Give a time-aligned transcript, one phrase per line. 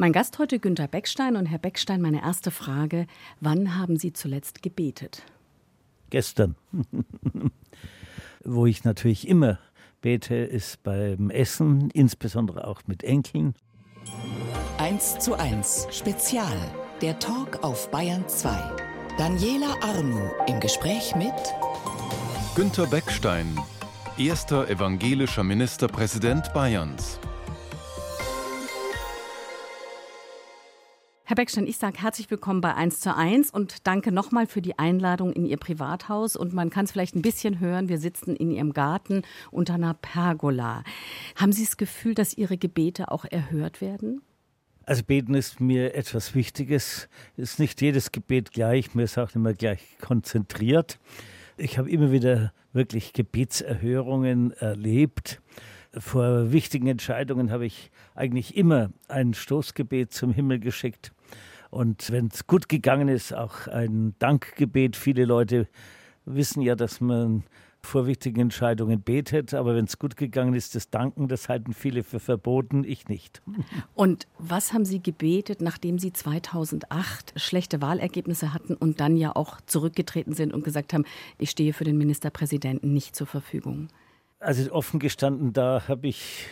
[0.00, 3.06] Mein Gast heute Günter Beckstein und Herr Beckstein, meine erste Frage,
[3.40, 5.24] wann haben Sie zuletzt gebetet?
[6.08, 6.54] Gestern.
[8.42, 9.58] Wo ich natürlich immer
[10.00, 13.54] bete, ist beim Essen, insbesondere auch mit Enkeln.
[14.78, 16.56] 1 zu 1 Spezial.
[17.02, 18.58] Der Talk auf Bayern 2.
[19.18, 21.34] Daniela Arnu im Gespräch mit
[22.56, 23.54] Günter Beckstein,
[24.16, 27.20] erster evangelischer Ministerpräsident Bayerns.
[31.30, 34.80] Herr Beckstein, ich sage herzlich willkommen bei 1 zu 1 und danke nochmal für die
[34.80, 36.34] Einladung in Ihr Privathaus.
[36.34, 39.22] Und man kann es vielleicht ein bisschen hören, wir sitzen in Ihrem Garten
[39.52, 40.82] unter einer Pergola.
[41.36, 44.22] Haben Sie das Gefühl, dass Ihre Gebete auch erhört werden?
[44.82, 47.08] Also beten ist mir etwas Wichtiges.
[47.36, 50.98] Ist nicht jedes Gebet gleich, mir ist auch immer gleich konzentriert.
[51.56, 55.40] Ich habe immer wieder wirklich Gebetserhörungen erlebt
[55.96, 61.12] vor wichtigen Entscheidungen habe ich eigentlich immer ein Stoßgebet zum Himmel geschickt.
[61.70, 64.96] Und wenn es gut gegangen ist, auch ein Dankgebet.
[64.96, 65.68] Viele Leute
[66.24, 67.44] wissen ja, dass man
[67.82, 72.02] vor wichtigen Entscheidungen betet, aber wenn es gut gegangen ist, das Danken, das halten viele
[72.02, 73.40] für verboten, ich nicht.
[73.94, 79.60] Und was haben Sie gebetet, nachdem Sie 2008 schlechte Wahlergebnisse hatten und dann ja auch
[79.62, 81.04] zurückgetreten sind und gesagt haben,
[81.38, 83.88] ich stehe für den Ministerpräsidenten nicht zur Verfügung?
[84.40, 86.46] Also offen gestanden, da habe ich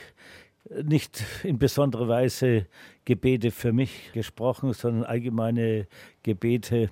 [0.83, 2.67] nicht in besonderer Weise
[3.05, 5.87] Gebete für mich gesprochen, sondern allgemeine
[6.23, 6.91] Gebete.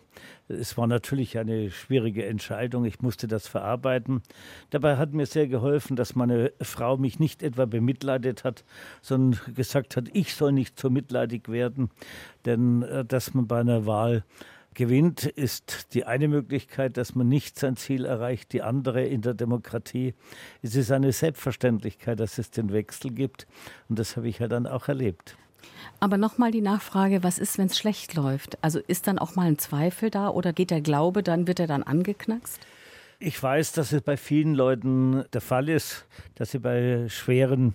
[0.49, 2.87] Es war natürlich eine schwierige Entscheidung.
[2.87, 4.23] Ich musste das verarbeiten.
[4.71, 8.65] Dabei hat mir sehr geholfen, dass meine Frau mich nicht etwa bemitleidet hat,
[9.03, 11.91] sondern gesagt hat, ich soll nicht so mitleidig werden,
[12.47, 14.25] denn äh, dass man bei einer Wahl
[14.77, 18.53] gewinnt, ist die eine Möglichkeit, dass man nicht sein Ziel erreicht.
[18.53, 20.15] Die andere in der Demokratie.
[20.63, 23.49] Es ist eine Selbstverständlichkeit, dass es den Wechsel gibt.
[23.89, 25.37] Und das habe ich ja dann auch erlebt.
[25.99, 28.63] Aber nochmal die Nachfrage, was ist, wenn es schlecht läuft?
[28.63, 31.67] Also ist dann auch mal ein Zweifel da oder geht der Glaube, dann wird er
[31.67, 32.61] dann angeknackst?
[33.19, 36.05] Ich weiß, dass es bei vielen Leuten der Fall ist,
[36.35, 37.75] dass sie bei schweren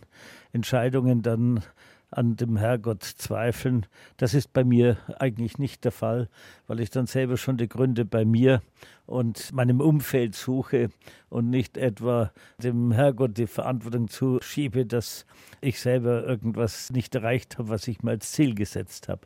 [0.53, 1.63] Entscheidungen dann
[2.11, 3.85] an dem Herrgott zweifeln.
[4.17, 6.29] Das ist bei mir eigentlich nicht der Fall,
[6.67, 8.61] weil ich dann selber schon die Gründe bei mir
[9.05, 10.89] und meinem Umfeld suche
[11.29, 15.25] und nicht etwa dem Herrgott die Verantwortung zuschiebe, dass
[15.61, 19.25] ich selber irgendwas nicht erreicht habe, was ich mir als Ziel gesetzt habe.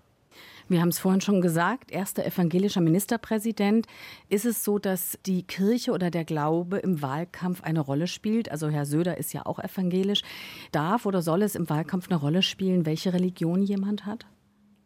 [0.67, 3.85] Wir haben es vorhin schon gesagt, erster evangelischer Ministerpräsident.
[4.29, 8.49] Ist es so, dass die Kirche oder der Glaube im Wahlkampf eine Rolle spielt?
[8.49, 10.23] Also Herr Söder ist ja auch evangelisch.
[10.71, 14.25] Darf oder soll es im Wahlkampf eine Rolle spielen, welche Religion jemand hat?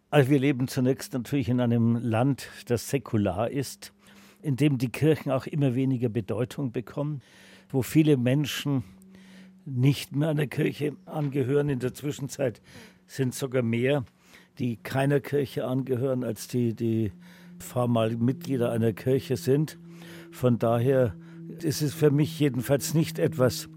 [0.10, 3.94] Also wir leben zunächst natürlich in einem Land, das säkular ist,
[4.42, 7.22] in dem die Kirchen auch immer weniger Bedeutung bekommen,
[7.70, 8.84] wo viele Menschen
[9.64, 11.70] nicht mehr einer Kirche angehören.
[11.70, 12.60] In der Zwischenzeit
[13.06, 14.04] sind sogar mehr
[14.60, 17.12] die keiner Kirche angehören, als die, die
[17.60, 19.80] formal Mitglieder einer Kirche sind.
[20.32, 21.16] Von daher
[21.62, 23.70] ist es für mich jedenfalls nicht etwas,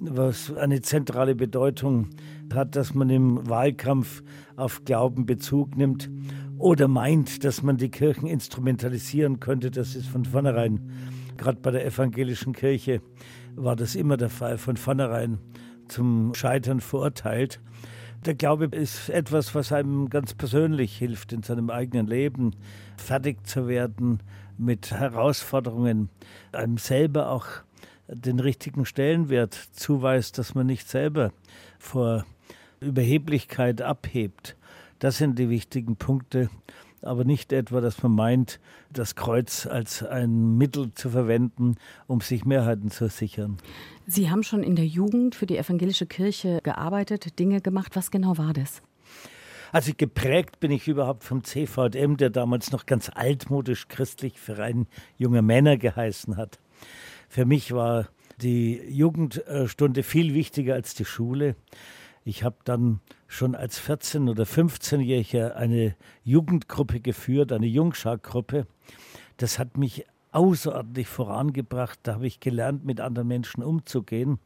[0.00, 2.08] was eine zentrale Bedeutung
[2.52, 4.22] hat, dass man im Wahlkampf
[4.56, 6.10] auf Glauben Bezug nimmt
[6.58, 9.70] oder meint, dass man die Kirchen instrumentalisieren könnte.
[9.70, 10.90] Das ist von vornherein,
[11.36, 13.00] gerade bei der evangelischen Kirche
[13.56, 15.38] war das immer der Fall, von vornherein
[15.88, 17.60] zum Scheitern verurteilt.
[18.24, 22.56] Der Glaube ist etwas, was einem ganz persönlich hilft, in seinem eigenen Leben
[22.96, 24.20] fertig zu werden
[24.56, 26.08] mit Herausforderungen,
[26.52, 27.46] einem selber auch
[28.08, 31.32] den richtigen Stellenwert zuweist, dass man nicht selber
[31.78, 32.24] vor
[32.80, 34.56] Überheblichkeit abhebt.
[35.00, 36.48] Das sind die wichtigen Punkte,
[37.02, 38.58] aber nicht etwa, dass man meint,
[38.90, 43.58] das Kreuz als ein Mittel zu verwenden, um sich Mehrheiten zu sichern.
[44.06, 47.96] Sie haben schon in der Jugend für die evangelische Kirche gearbeitet, Dinge gemacht.
[47.96, 48.82] Was genau war das?
[49.72, 55.42] Also geprägt bin ich überhaupt vom CVM, der damals noch ganz altmodisch christlich Verein junger
[55.42, 56.60] Männer geheißen hat.
[57.28, 58.08] Für mich war
[58.40, 61.56] die Jugendstunde viel wichtiger als die Schule.
[62.24, 68.66] Ich habe dann schon als 14- oder 15-Jähriger eine Jugendgruppe geführt, eine Jungschargruppe.
[69.38, 70.04] Das hat mich
[70.34, 71.98] außerordentlich vorangebracht.
[72.02, 74.38] Da habe ich gelernt, mit anderen Menschen umzugehen.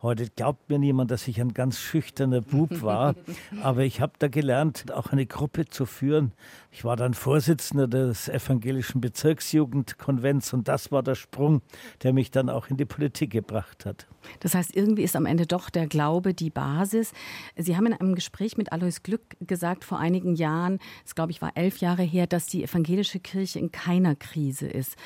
[0.00, 3.16] Heute glaubt mir niemand, dass ich ein ganz schüchterner Bub war,
[3.62, 6.32] aber ich habe da gelernt, auch eine Gruppe zu führen.
[6.70, 11.62] Ich war dann Vorsitzender des evangelischen Bezirksjugendkonvents und das war der Sprung,
[12.04, 14.06] der mich dann auch in die Politik gebracht hat.
[14.40, 17.12] Das heißt, irgendwie ist am Ende doch der Glaube die Basis.
[17.56, 21.42] Sie haben in einem Gespräch mit Alois Glück gesagt vor einigen Jahren, das glaube ich
[21.42, 24.96] war elf Jahre her, dass die evangelische Kirche in keiner Krise ist.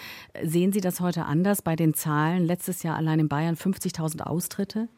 [0.42, 2.44] Sehen Sie das heute anders bei den Zahlen?
[2.44, 4.88] Letztes Jahr allein in Bayern 50.000 Austritte?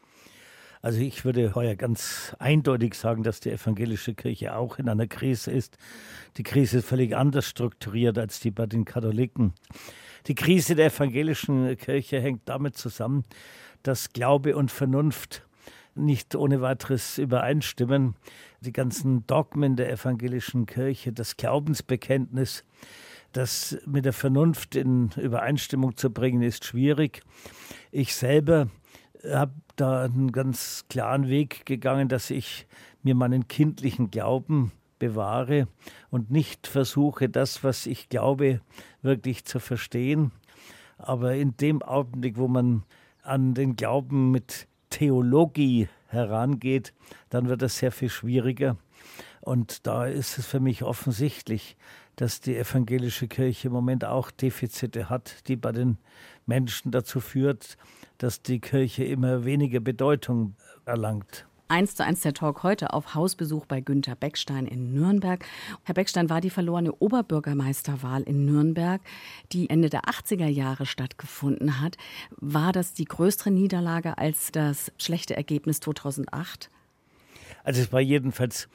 [0.84, 5.50] Also ich würde heuer ganz eindeutig sagen, dass die evangelische Kirche auch in einer Krise
[5.50, 5.78] ist.
[6.36, 9.54] Die Krise ist völlig anders strukturiert als die bei den Katholiken.
[10.26, 13.22] Die Krise der evangelischen Kirche hängt damit zusammen,
[13.82, 15.46] dass Glaube und Vernunft
[15.94, 18.14] nicht ohne weiteres übereinstimmen.
[18.60, 22.62] Die ganzen Dogmen der evangelischen Kirche, das Glaubensbekenntnis,
[23.32, 27.22] das mit der Vernunft in Übereinstimmung zu bringen, ist schwierig.
[27.90, 28.68] Ich selber
[29.30, 32.66] habe da einen ganz klaren Weg gegangen, dass ich
[33.02, 35.68] mir meinen kindlichen Glauben bewahre
[36.10, 38.60] und nicht versuche, das, was ich glaube,
[39.02, 40.32] wirklich zu verstehen.
[40.96, 42.84] Aber in dem Augenblick, wo man
[43.22, 46.94] an den Glauben mit Theologie herangeht,
[47.30, 48.76] dann wird es sehr viel schwieriger.
[49.40, 51.76] Und da ist es für mich offensichtlich,
[52.16, 55.98] dass die evangelische Kirche im Moment auch Defizite hat, die bei den
[56.46, 57.76] Menschen dazu führt,
[58.24, 60.56] dass die Kirche immer weniger Bedeutung
[60.86, 61.46] erlangt.
[61.68, 65.44] Eins zu eins der Talk heute auf Hausbesuch bei Günter Beckstein in Nürnberg.
[65.82, 69.02] Herr Beckstein war die verlorene Oberbürgermeisterwahl in Nürnberg,
[69.52, 71.98] die Ende der 80er Jahre stattgefunden hat.
[72.30, 76.70] War das die größere Niederlage als das schlechte Ergebnis 2008?
[77.62, 78.70] Also es war jedenfalls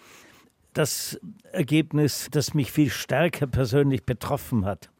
[0.73, 1.19] das
[1.51, 4.91] Ergebnis, das mich viel stärker persönlich betroffen hat.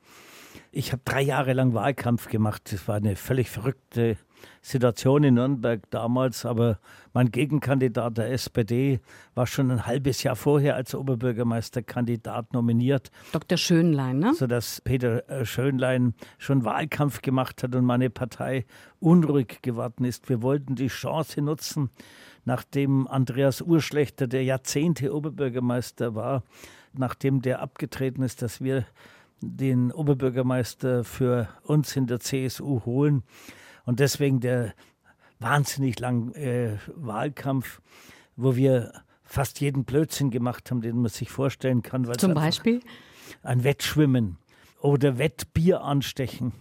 [0.71, 2.73] Ich habe drei Jahre lang Wahlkampf gemacht.
[2.73, 4.17] Das war eine völlig verrückte
[4.61, 6.79] Situation in Nürnberg damals, aber
[7.13, 8.99] mein Gegenkandidat der SPD
[9.35, 13.11] war schon ein halbes Jahr vorher als Oberbürgermeisterkandidat nominiert.
[13.31, 13.57] Dr.
[13.57, 14.33] Schönlein, ne?
[14.33, 18.65] Sodass Peter äh, Schönlein schon Wahlkampf gemacht hat und meine Partei
[18.99, 20.29] unruhig geworden ist.
[20.29, 21.89] Wir wollten die Chance nutzen,
[22.45, 26.43] nachdem Andreas Urschlechter, der Jahrzehnte Oberbürgermeister war,
[26.93, 28.85] nachdem der abgetreten ist, dass wir
[29.41, 33.23] den Oberbürgermeister für uns in der CSU holen.
[33.85, 34.73] Und deswegen der
[35.39, 37.81] wahnsinnig lange äh, Wahlkampf,
[38.35, 38.93] wo wir
[39.23, 42.11] fast jeden Blödsinn gemacht haben, den man sich vorstellen kann.
[42.17, 42.81] Zum Beispiel?
[43.43, 44.37] Ein Wettschwimmen
[44.81, 46.53] oder Wettbier anstechen.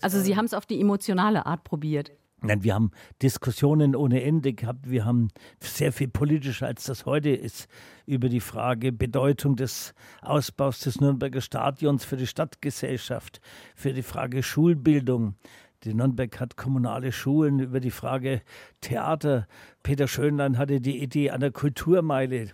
[0.00, 2.12] Also Sie haben es auf die emotionale Art probiert.
[2.44, 2.90] Nein, wir haben
[3.22, 4.90] Diskussionen ohne Ende gehabt.
[4.90, 5.28] Wir haben
[5.60, 7.68] sehr viel politischer, als das heute ist,
[8.04, 13.40] über die Frage Bedeutung des Ausbaus des Nürnberger Stadions für die Stadtgesellschaft,
[13.74, 15.36] für die Frage Schulbildung.
[15.84, 18.42] Die Nürnberg hat kommunale Schulen über die Frage
[18.80, 19.46] Theater.
[19.82, 22.50] Peter Schönlein hatte die Idee einer Kulturmeile,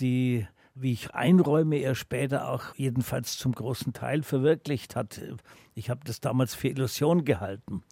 [0.00, 5.20] die wie ich einräume, er später auch jedenfalls zum großen Teil verwirklicht hat.
[5.74, 7.82] Ich habe das damals für Illusion gehalten.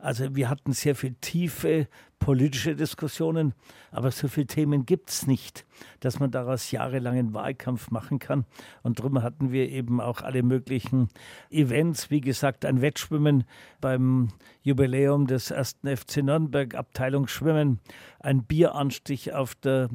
[0.00, 1.88] Also wir hatten sehr viel tiefe
[2.20, 3.54] politische Diskussionen,
[3.90, 5.66] aber so viele Themen gibt es nicht,
[6.00, 8.44] dass man daraus jahrelangen Wahlkampf machen kann.
[8.82, 11.08] Und darum hatten wir eben auch alle möglichen
[11.50, 13.44] Events, wie gesagt, ein Wettschwimmen
[13.80, 14.28] beim
[14.62, 17.80] Jubiläum des ersten FC Nürnberg, Abteilung Schwimmen,
[18.20, 19.88] ein Bieranstich auf der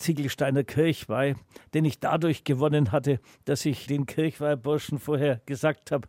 [0.00, 1.34] Ziegelsteiner Kirchweih,
[1.74, 6.08] den ich dadurch gewonnen hatte, dass ich den Kirchweihburschen vorher gesagt habe,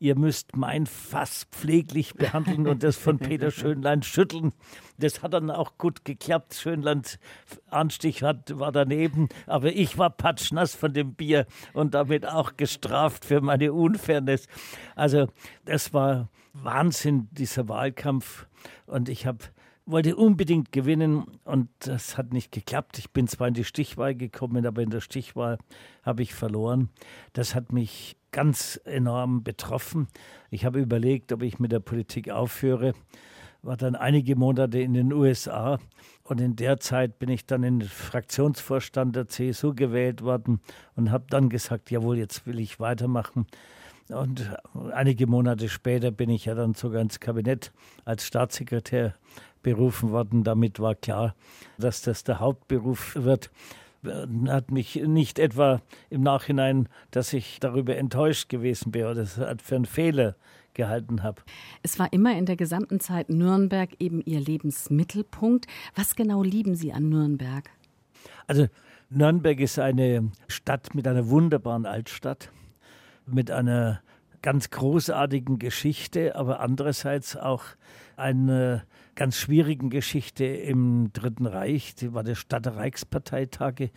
[0.00, 4.52] ihr müsst mein Fass pfleglich behandeln und das von Peter Schönlein schütteln.
[4.98, 6.54] Das hat dann auch gut geklappt.
[6.54, 7.18] Schönlands
[7.70, 13.24] Anstich hat, war daneben, aber ich war patschnass von dem Bier und damit auch gestraft
[13.24, 14.48] für meine Unfairness.
[14.96, 15.28] Also
[15.64, 18.46] das war Wahnsinn, dieser Wahlkampf.
[18.86, 19.44] Und ich habe
[19.90, 22.98] wollte unbedingt gewinnen und das hat nicht geklappt.
[22.98, 25.58] Ich bin zwar in die Stichwahl gekommen, aber in der Stichwahl
[26.02, 26.90] habe ich verloren.
[27.32, 30.08] Das hat mich ganz enorm betroffen.
[30.50, 32.92] Ich habe überlegt, ob ich mit der Politik aufhöre.
[33.62, 35.78] War dann einige Monate in den USA
[36.22, 40.60] und in der Zeit bin ich dann in den Fraktionsvorstand der CSU gewählt worden
[40.94, 43.46] und habe dann gesagt, jawohl, jetzt will ich weitermachen.
[44.10, 44.54] Und
[44.92, 47.72] einige Monate später bin ich ja dann sogar ins Kabinett
[48.04, 49.14] als Staatssekretär
[49.62, 50.44] berufen worden.
[50.44, 51.34] Damit war klar,
[51.78, 53.50] dass das der Hauptberuf wird.
[54.46, 59.76] Hat mich nicht etwa im Nachhinein, dass ich darüber enttäuscht gewesen bin oder das für
[59.76, 60.36] einen Fehler
[60.74, 61.42] gehalten habe.
[61.82, 65.66] Es war immer in der gesamten Zeit Nürnberg eben Ihr Lebensmittelpunkt.
[65.96, 67.68] Was genau lieben Sie an Nürnberg?
[68.46, 68.68] Also
[69.10, 72.52] Nürnberg ist eine Stadt mit einer wunderbaren Altstadt,
[73.26, 74.00] mit einer
[74.40, 77.64] ganz großartigen Geschichte, aber andererseits auch
[78.16, 78.84] einer
[79.18, 81.96] ganz schwierigen Geschichte im Dritten Reich.
[81.96, 83.90] Die war der Stadtreichsparteitage.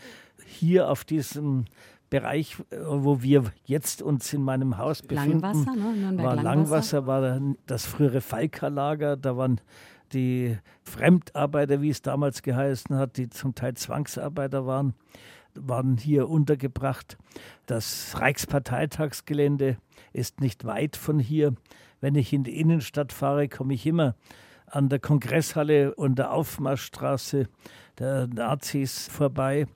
[0.47, 1.65] Hier auf diesem
[2.09, 5.93] Bereich, wo wir jetzt uns in meinem Haus befinden, Langwasser, ne?
[5.93, 9.15] Nürnberg war Langwasser, war das frühere Falka-Lager.
[9.15, 9.61] Da waren
[10.11, 14.95] die Fremdarbeiter, wie es damals geheißen hat, die zum Teil Zwangsarbeiter waren,
[15.53, 17.19] waren hier untergebracht.
[17.67, 19.77] Das Reichsparteitagsgelände
[20.13, 21.53] ist nicht weit von hier.
[21.99, 24.15] Wenn ich in die Innenstadt fahre, komme ich immer
[24.71, 27.47] an der Kongresshalle und der Aufmarschstraße
[27.99, 29.67] der Nazis vorbei.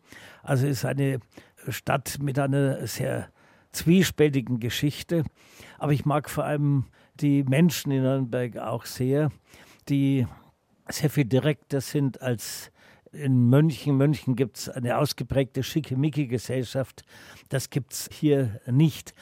[0.41, 1.19] Also es ist eine
[1.69, 3.29] Stadt mit einer sehr
[3.71, 5.23] zwiespältigen Geschichte.
[5.77, 6.85] Aber ich mag vor allem
[7.19, 9.31] die Menschen in Nürnberg auch sehr,
[9.89, 10.25] die
[10.89, 12.71] sehr viel direkter sind als
[13.11, 13.97] in München.
[13.97, 17.03] München gibt es eine ausgeprägte Schickimicki-Gesellschaft.
[17.49, 19.13] Das gibt es hier nicht.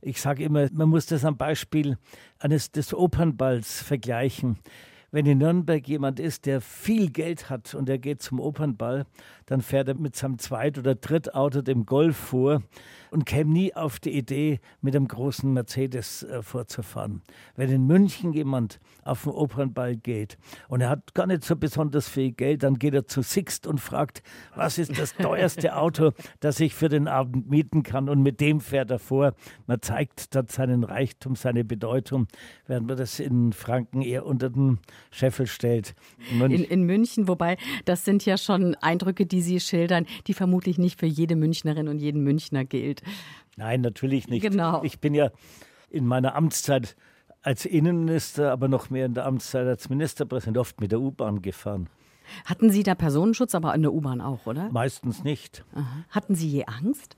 [0.00, 1.96] Ich sage immer, man muss das am Beispiel
[2.38, 4.58] eines des Opernballs vergleichen.
[5.14, 9.04] Wenn in Nürnberg jemand ist, der viel Geld hat und er geht zum Opernball,
[9.44, 12.62] dann fährt er mit seinem Zweit- oder Drittauto dem Golf vor
[13.10, 17.20] und käme nie auf die Idee, mit einem großen Mercedes äh, vorzufahren.
[17.56, 20.38] Wenn in München jemand auf den Opernball geht
[20.68, 23.80] und er hat gar nicht so besonders viel Geld, dann geht er zu Sixt und
[23.80, 24.22] fragt,
[24.56, 28.62] was ist das teuerste Auto, das ich für den Abend mieten kann und mit dem
[28.62, 29.34] fährt er vor.
[29.66, 32.28] Man zeigt dort seinen Reichtum, seine Bedeutung,
[32.66, 34.78] während man das in Franken eher unter den
[35.10, 35.94] Scheffel stellt.
[36.30, 40.78] In, in, in München, wobei das sind ja schon Eindrücke, die Sie schildern, die vermutlich
[40.78, 43.02] nicht für jede Münchnerin und jeden Münchner gilt.
[43.56, 44.42] Nein, natürlich nicht.
[44.42, 44.82] Genau.
[44.82, 45.30] Ich bin ja
[45.90, 46.96] in meiner Amtszeit
[47.42, 51.88] als Innenminister, aber noch mehr in der Amtszeit als Ministerpräsident oft mit der U-Bahn gefahren.
[52.44, 54.70] Hatten Sie da Personenschutz, aber in der U-Bahn auch, oder?
[54.70, 55.64] Meistens nicht.
[55.74, 56.04] Aha.
[56.10, 57.16] Hatten Sie je Angst?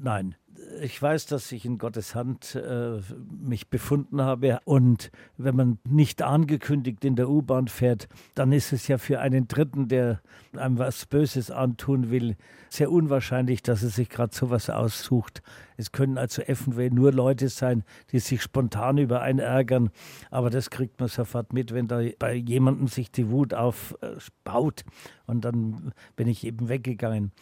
[0.00, 0.36] Nein,
[0.80, 4.60] ich weiß, dass ich in Gottes Hand äh, mich befunden habe.
[4.64, 9.48] Und wenn man nicht angekündigt in der U-Bahn fährt, dann ist es ja für einen
[9.48, 10.20] Dritten, der
[10.56, 12.36] einem was Böses antun will,
[12.68, 15.42] sehr unwahrscheinlich, dass er sich gerade sowas aussucht.
[15.76, 19.90] Es können also eventuell nur Leute sein, die sich spontan über einen ärgern.
[20.30, 24.84] Aber das kriegt man sofort mit, wenn da bei jemandem sich die Wut aufbaut.
[25.26, 27.32] Und dann bin ich eben weggegangen.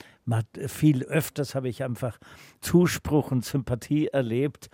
[0.66, 2.18] Viel öfters habe ich einfach
[2.60, 4.70] Zuspruch und Sympathie erlebt.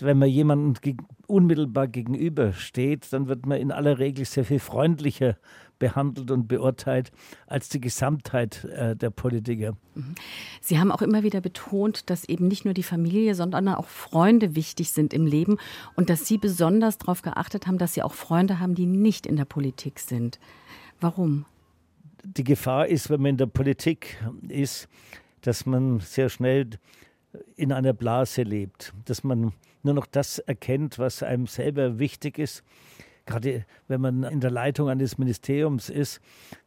[0.00, 5.36] Wenn man jemandem unmittelbar gegenübersteht, dann wird man in aller Regel sehr viel freundlicher
[5.78, 7.10] behandelt und beurteilt
[7.46, 9.76] als die Gesamtheit äh, der Politiker.
[9.94, 10.14] Mhm.
[10.60, 14.54] Sie haben auch immer wieder betont, dass eben nicht nur die Familie, sondern auch Freunde
[14.54, 15.56] wichtig sind im Leben
[15.96, 19.36] und dass Sie besonders darauf geachtet haben, dass Sie auch Freunde haben, die nicht in
[19.36, 20.38] der Politik sind.
[21.00, 21.46] Warum?
[22.24, 24.88] Die Gefahr ist, wenn man in der Politik ist,
[25.40, 26.70] dass man sehr schnell
[27.56, 32.62] in einer Blase lebt, dass man nur noch das erkennt, was einem selber wichtig ist.
[33.26, 36.20] Gerade wenn man in der Leitung eines Ministeriums ist,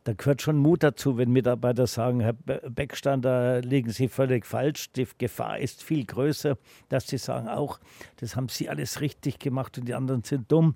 [0.05, 4.91] da gehört schon Mut dazu, wenn Mitarbeiter sagen, Herr Beckstein, da liegen Sie völlig falsch,
[4.93, 6.57] die Gefahr ist viel größer,
[6.89, 7.79] dass Sie sagen auch,
[8.17, 10.75] das haben Sie alles richtig gemacht und die anderen sind dumm.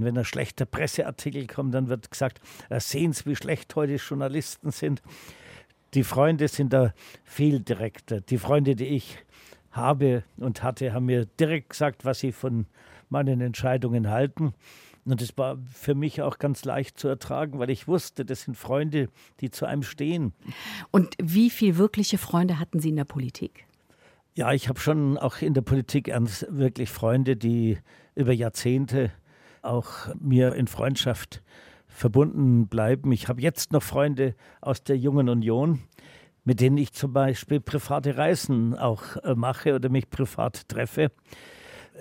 [0.00, 2.40] Und wenn ein schlechter Presseartikel kommt, dann wird gesagt,
[2.78, 5.02] sehen Sie, wie schlecht heute Journalisten sind.
[5.92, 8.22] Die Freunde sind da viel direkter.
[8.22, 9.18] Die Freunde, die ich
[9.72, 12.64] habe und hatte, haben mir direkt gesagt, was sie von
[13.10, 14.54] meinen Entscheidungen halten.
[15.04, 18.56] Und das war für mich auch ganz leicht zu ertragen, weil ich wusste, das sind
[18.56, 20.32] Freunde, die zu einem stehen.
[20.90, 23.66] Und wie viele wirkliche Freunde hatten Sie in der Politik?
[24.34, 27.76] Ja, ich habe schon auch in der Politik ernst, wirklich Freunde, die
[28.14, 29.10] über Jahrzehnte
[29.62, 31.42] auch mir in Freundschaft
[31.86, 33.12] verbunden bleiben.
[33.12, 35.80] Ich habe jetzt noch Freunde aus der Jungen Union,
[36.44, 41.10] mit denen ich zum Beispiel private Reisen auch äh, mache oder mich privat treffe.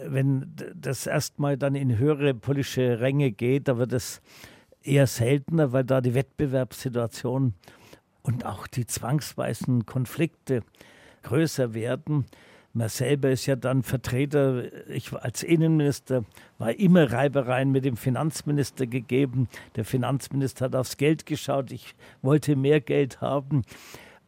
[0.06, 4.22] Wenn das erstmal dann in höhere politische Ränge geht, da wird es
[4.82, 7.54] eher seltener, weil da die Wettbewerbssituation
[8.22, 10.62] und auch die zwangsweisen Konflikte
[11.24, 12.26] größer werden.
[12.74, 16.24] Man selber ist ja dann Vertreter, ich als Innenminister
[16.60, 19.50] war immer Reibereien mit dem Finanzminister gegeben.
[19.76, 23.64] Der Finanzminister hat aufs Geld geschaut, ich wollte mehr Geld haben.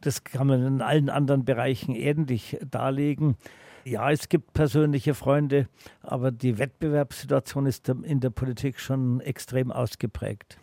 [0.00, 3.36] Das kann man in allen anderen Bereichen ähnlich darlegen.
[3.84, 5.68] Ja, es gibt persönliche Freunde,
[6.02, 10.58] aber die Wettbewerbssituation ist in der Politik schon extrem ausgeprägt.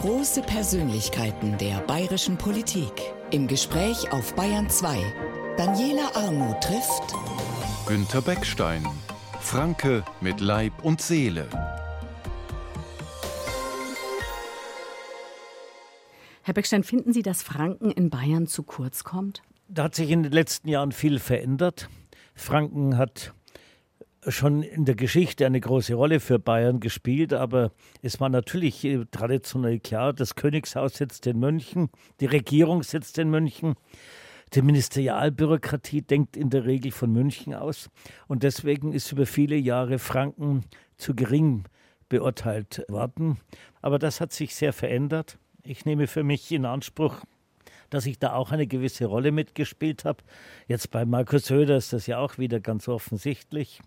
[0.00, 2.92] Große Persönlichkeiten der bayerischen Politik
[3.30, 5.39] im Gespräch auf Bayern 2.
[5.60, 7.14] Daniela Armu trifft
[7.86, 8.82] Günter Beckstein,
[9.40, 11.50] Franke mit Leib und Seele.
[16.40, 19.42] Herr Beckstein, finden Sie, dass Franken in Bayern zu kurz kommt?
[19.68, 21.90] Da hat sich in den letzten Jahren viel verändert.
[22.34, 23.34] Franken hat
[24.26, 29.04] schon in der Geschichte eine große Rolle für Bayern gespielt, aber es war natürlich äh,
[29.10, 31.90] traditionell klar, das Königshaus sitzt in München,
[32.20, 33.74] die Regierung sitzt in München.
[34.54, 37.88] Die Ministerialbürokratie denkt in der Regel von München aus
[38.26, 40.64] und deswegen ist über viele Jahre Franken
[40.96, 41.64] zu gering
[42.08, 43.38] beurteilt worden.
[43.80, 45.38] Aber das hat sich sehr verändert.
[45.62, 47.22] Ich nehme für mich in Anspruch,
[47.90, 50.24] dass ich da auch eine gewisse Rolle mitgespielt habe.
[50.66, 53.80] Jetzt bei Markus Söder ist das ja auch wieder ganz offensichtlich.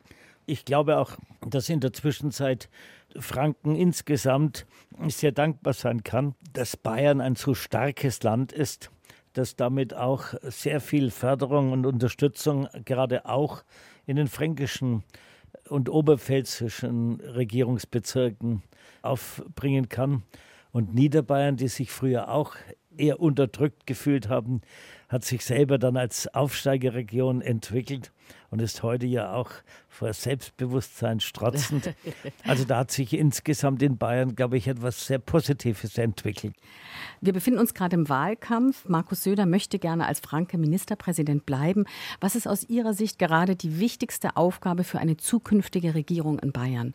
[0.46, 2.70] Ich glaube auch, dass in der Zwischenzeit
[3.18, 4.66] Franken insgesamt
[5.08, 8.92] sehr dankbar sein kann, dass Bayern ein so starkes Land ist,
[9.34, 13.64] dass damit auch sehr viel Förderung und Unterstützung gerade auch
[14.06, 15.04] in den fränkischen
[15.70, 18.64] und oberpfälzischen Regierungsbezirken
[19.02, 20.24] aufbringen kann.
[20.72, 22.56] Und Niederbayern, die sich früher auch
[22.98, 24.62] eher unterdrückt gefühlt haben,
[25.10, 28.12] hat sich selber dann als Aufsteigerregion entwickelt
[28.54, 29.50] und ist heute ja auch
[29.90, 31.96] vor Selbstbewusstsein strotzend.
[32.46, 36.54] Also da hat sich insgesamt in Bayern, glaube ich, etwas sehr Positives entwickelt.
[37.20, 38.88] Wir befinden uns gerade im Wahlkampf.
[38.88, 41.86] Markus Söder möchte gerne als Franke Ministerpräsident bleiben.
[42.20, 46.94] Was ist aus Ihrer Sicht gerade die wichtigste Aufgabe für eine zukünftige Regierung in Bayern?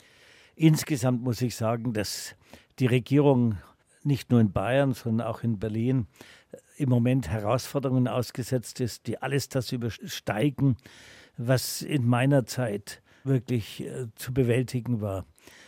[0.55, 2.37] Insgesamt muss ich sagen, dass
[2.79, 3.57] die Regierung
[4.05, 6.07] nicht nur in Bayern, sondern auch in Berlin
[6.77, 10.77] im Moment Herausforderungen ausgesetzt ist, die alles das übersteigen,
[11.39, 15.25] was in meiner Zeit wirklich äh, zu bewältigen war.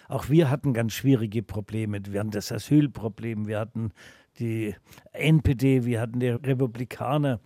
[0.09, 2.01] Auch wir hatten ganz schwierige Probleme.
[2.05, 3.93] Wir hatten das Asylproblem, wir hatten
[4.39, 4.75] die
[5.13, 7.41] NPD, wir hatten die Republikaner.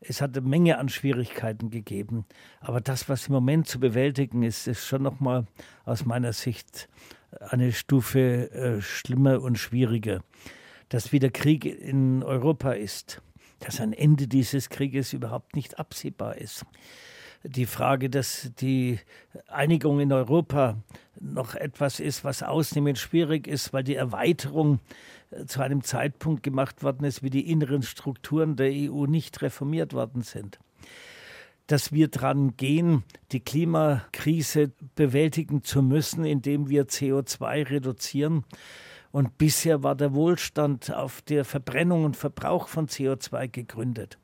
[0.00, 2.24] Es hat eine Menge an Schwierigkeiten gegeben.
[2.60, 5.46] Aber das, was im Moment zu bewältigen ist, ist schon nochmal
[5.84, 6.88] aus meiner Sicht
[7.40, 10.22] eine Stufe äh, schlimmer und schwieriger
[10.88, 13.22] dass wieder Krieg in Europa ist,
[13.60, 16.64] dass ein Ende dieses Krieges überhaupt nicht absehbar ist.
[17.44, 18.98] Die Frage, dass die
[19.46, 20.76] Einigung in Europa
[21.20, 24.80] noch etwas ist, was ausnehmend schwierig ist, weil die Erweiterung
[25.30, 29.92] äh, zu einem Zeitpunkt gemacht worden ist, wie die inneren Strukturen der EU nicht reformiert
[29.92, 30.58] worden sind
[31.68, 38.44] dass wir dran gehen, die Klimakrise bewältigen zu müssen, indem wir CO2 reduzieren.
[39.12, 44.18] Und bisher war der Wohlstand auf der Verbrennung und Verbrauch von CO2 gegründet.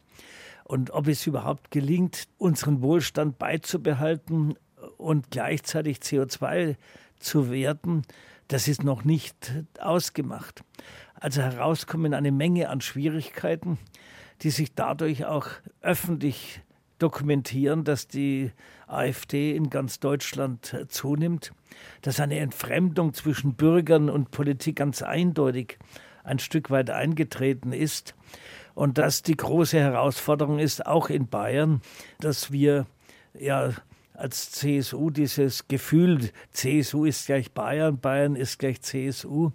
[0.64, 4.54] Und ob es überhaupt gelingt, unseren Wohlstand beizubehalten
[4.97, 6.76] und gleichzeitig CO2
[7.18, 8.02] zu werten,
[8.49, 10.64] das ist noch nicht ausgemacht.
[11.14, 13.78] Also herauskommen eine Menge an Schwierigkeiten,
[14.42, 15.49] die sich dadurch auch
[15.80, 16.61] öffentlich
[16.99, 18.50] dokumentieren, dass die
[18.87, 21.53] AfD in ganz Deutschland zunimmt,
[22.03, 25.79] dass eine Entfremdung zwischen Bürgern und Politik ganz eindeutig
[26.22, 28.14] ein Stück weit eingetreten ist
[28.75, 31.81] und dass die große Herausforderung ist, auch in Bayern,
[32.21, 32.87] dass wir
[33.39, 33.73] ja
[34.15, 39.51] als CSU dieses Gefühl, CSU ist gleich Bayern, Bayern ist gleich CSU,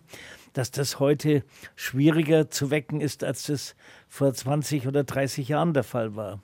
[0.54, 1.44] dass das heute
[1.76, 3.76] schwieriger zu wecken ist, als das
[4.10, 6.42] vor 20 oder 30 Jahren der Fall war.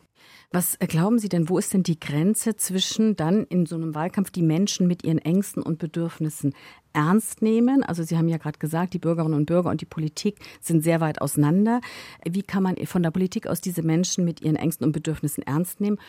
[0.55, 3.93] Was äh, glauben Sie denn, wo ist denn die Grenze zwischen dann in so einem
[3.93, 6.53] Wahlkampf die Menschen mit ihren Ängsten und Bedürfnissen
[6.93, 7.83] ernst nehmen?
[7.83, 11.01] Also Sie haben ja gerade gesagt, die Bürgerinnen und Bürger und die Politik sind sehr
[11.01, 11.81] weit auseinander.
[12.23, 15.81] Wie kann man von der Politik aus diese Menschen mit ihren Ängsten und Bedürfnissen ernst
[15.81, 15.99] nehmen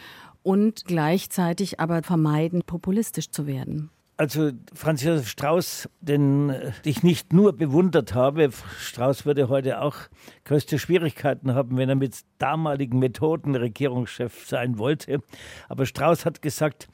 [0.45, 3.91] und gleichzeitig aber vermeiden, populistisch zu werden?
[4.19, 8.49] Also Franz Josef Strauß, den ich nicht nur bewundert habe,
[8.81, 9.97] Strauß würde heute auch
[10.45, 15.21] größte Schwierigkeiten haben, wenn er mit damaligen Methoden Regierungschef sein wollte.
[15.69, 16.89] Aber Strauß hat gesagt,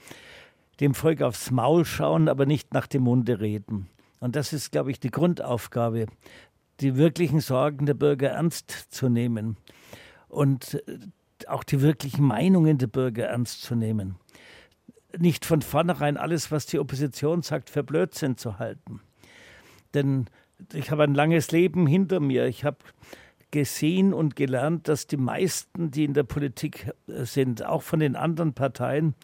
[0.81, 3.89] dem Volk aufs Maul schauen, aber nicht nach dem Munde reden.
[4.19, 6.07] Und das ist, glaube ich, die Grundaufgabe,
[6.81, 9.57] die wirklichen Sorgen der Bürger ernst zu nehmen
[10.29, 10.83] und
[11.47, 14.17] auch die wirklichen Meinungen der Bürger ernst zu nehmen
[15.19, 19.01] nicht von vornherein alles, was die Opposition sagt, für Blödsinn zu halten.
[19.95, 20.27] Denn
[20.73, 22.47] ich habe ein langes Leben hinter mir.
[22.47, 22.79] Ich habe
[23.53, 28.17] gesehen und gelernt, dass die meisten, die in der Politik äh, sind, auch von den
[28.17, 29.15] anderen Parteien,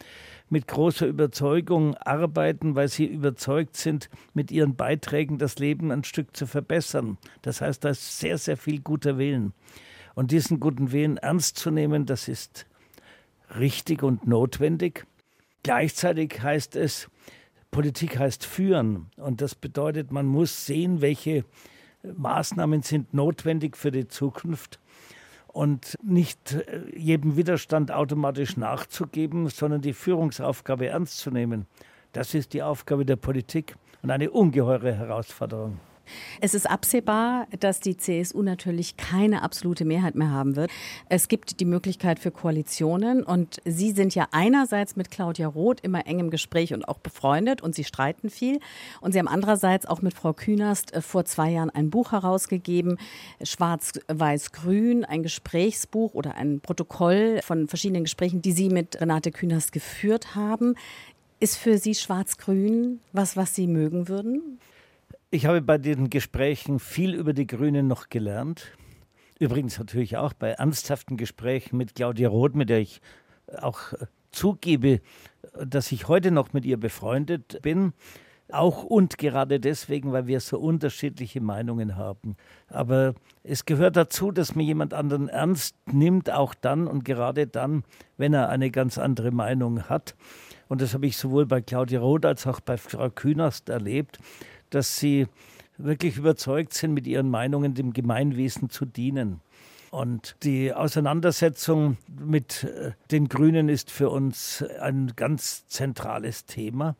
[0.50, 6.36] mit großer Überzeugung arbeiten, weil sie überzeugt sind, mit ihren Beiträgen das Leben ein Stück
[6.36, 7.18] zu verbessern.
[7.42, 9.52] Das heißt, da ist sehr, sehr viel guter Willen.
[10.14, 12.66] Und diesen guten Willen ernst zu nehmen, das ist
[13.58, 15.06] richtig und notwendig.
[15.62, 17.08] Gleichzeitig heißt es,
[17.70, 19.10] Politik heißt führen.
[19.16, 21.44] Und das bedeutet, man muss sehen, welche
[22.02, 24.78] Maßnahmen sind notwendig für die Zukunft
[25.48, 31.66] und nicht äh, jedem Widerstand automatisch nachzugeben, sondern die Führungsaufgabe ernst zu nehmen.
[32.12, 35.80] Das ist die Aufgabe der Politik und eine ungeheure Herausforderung.
[36.40, 40.70] Es ist absehbar, dass die CSU natürlich keine absolute Mehrheit mehr haben wird.
[41.08, 46.06] Es gibt die Möglichkeit für Koalitionen und Sie sind ja einerseits mit Claudia Roth immer
[46.06, 48.60] eng im Gespräch und auch befreundet und Sie streiten viel.
[49.00, 52.98] Und Sie haben andererseits auch mit Frau Künast äh, vor zwei Jahren ein Buch herausgegeben,
[53.42, 60.34] Schwarz-Weiß-Grün, ein Gesprächsbuch oder ein Protokoll von verschiedenen Gesprächen, die Sie mit Renate Künast geführt
[60.34, 60.74] haben.
[61.40, 64.58] Ist für Sie Schwarz-Grün was, was Sie mögen würden?
[65.30, 68.72] Ich habe bei den Gesprächen viel über die Grünen noch gelernt.
[69.38, 73.02] Übrigens natürlich auch bei ernsthaften Gesprächen mit Claudia Roth, mit der ich
[73.60, 73.92] auch
[74.32, 75.02] zugebe,
[75.62, 77.92] dass ich heute noch mit ihr befreundet bin.
[78.50, 82.34] Auch und gerade deswegen, weil wir so unterschiedliche Meinungen haben.
[82.68, 87.84] Aber es gehört dazu, dass man jemand anderen ernst nimmt, auch dann und gerade dann,
[88.16, 90.14] wenn er eine ganz andere Meinung hat.
[90.68, 94.18] Und das habe ich sowohl bei Claudia Roth als auch bei Frau Künast erlebt,
[94.70, 95.26] dass sie
[95.76, 99.40] wirklich überzeugt sind, mit ihren Meinungen dem Gemeinwesen zu dienen.
[99.90, 106.94] Und die Auseinandersetzung mit äh, den Grünen ist für uns ein ganz zentrales Thema.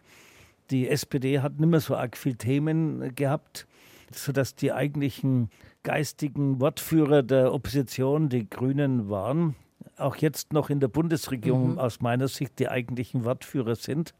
[0.70, 3.66] Die SPD hat nicht mehr so arg viele Themen gehabt,
[4.12, 5.50] sodass die eigentlichen
[5.83, 9.54] geistigen Wortführer der Opposition die Grünen waren.
[9.96, 11.78] Auch jetzt noch in der Bundesregierung mhm.
[11.78, 14.14] aus meiner Sicht die eigentlichen Wortführer sind.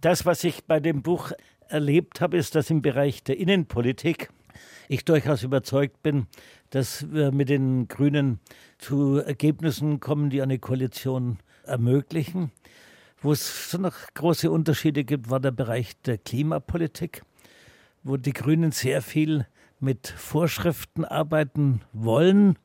[0.00, 1.32] Das, was ich bei dem Buch
[1.68, 4.30] erlebt habe, ist, dass im Bereich der Innenpolitik
[4.88, 6.26] ich durchaus überzeugt bin,
[6.70, 8.40] dass wir mit den Grünen
[8.78, 12.50] zu Ergebnissen kommen, die eine Koalition ermöglichen.
[13.20, 17.22] Wo es noch große Unterschiede gibt, war der Bereich der Klimapolitik,
[18.02, 19.46] wo die Grünen sehr viel
[19.80, 22.58] mit Vorschriften arbeiten wollen.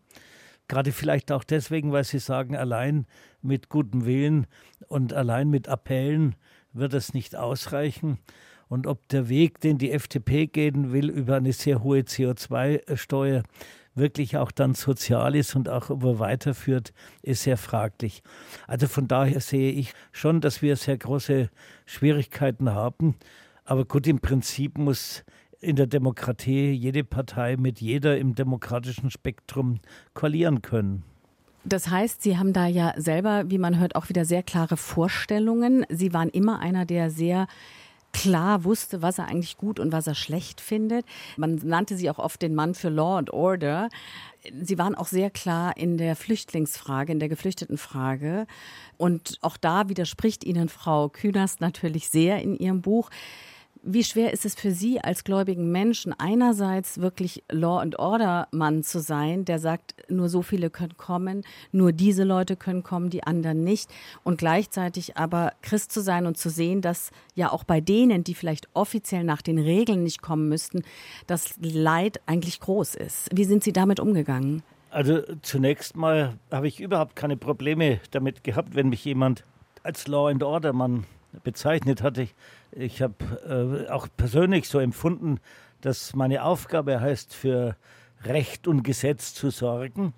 [0.68, 3.06] Gerade vielleicht auch deswegen, weil sie sagen, allein
[3.42, 4.48] mit gutem Willen
[4.88, 6.36] und allein mit Appellen
[6.72, 8.20] wird es nicht ausreichen.
[8.74, 13.44] Und ob der Weg, den die FDP gehen will, über eine sehr hohe CO2-Steuer
[13.94, 18.24] wirklich auch dann sozial ist und auch über weiterführt, ist sehr fraglich.
[18.66, 21.52] Also von daher sehe ich schon, dass wir sehr große
[21.86, 23.14] Schwierigkeiten haben.
[23.64, 25.24] Aber gut, im Prinzip muss
[25.60, 29.82] in der Demokratie jede Partei mit jeder im demokratischen Spektrum
[30.16, 31.04] koalieren können.
[31.64, 35.86] Das heißt, Sie haben da ja selber, wie man hört, auch wieder sehr klare Vorstellungen.
[35.90, 37.46] Sie waren immer einer, der sehr
[38.14, 41.06] klar wusste, was er eigentlich gut und was er schlecht findet.
[41.36, 43.90] Man nannte sie auch oft den Mann für Law and Order.
[44.62, 48.46] Sie waren auch sehr klar in der Flüchtlingsfrage, in der Geflüchtetenfrage.
[48.98, 53.10] Und auch da widerspricht Ihnen Frau Künast natürlich sehr in ihrem Buch.
[53.86, 58.82] Wie schwer ist es für Sie als gläubigen Menschen, einerseits wirklich Law and Order Mann
[58.82, 61.44] zu sein, der sagt, nur so viele können kommen,
[61.74, 63.90] nur diese Leute können kommen, die anderen nicht,
[64.24, 68.36] und gleichzeitig aber Christ zu sein und zu sehen, dass ja auch bei denen, die
[68.36, 70.84] vielleicht offiziell nach den Regeln nicht kommen müssten,
[71.28, 73.28] das Leid eigentlich groß ist.
[73.34, 74.64] Wie sind Sie damit umgegangen?
[74.92, 79.44] Also zunächst mal habe ich überhaupt keine Probleme damit gehabt, wenn mich jemand
[79.84, 81.04] als Law and Order Mann
[81.44, 82.30] bezeichnet hatte.
[82.76, 85.40] Ich, habe äh, auch persönlich so empfunden,
[85.82, 87.76] dass meine Aufgabe heißt, für
[88.26, 90.14] Recht und Gesetz zu sorgen.